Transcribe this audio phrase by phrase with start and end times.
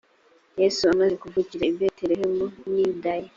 [0.61, 3.29] yesu amaze kuvukira i betelehemu n y i yudaya